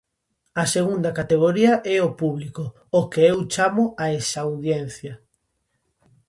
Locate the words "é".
1.95-1.97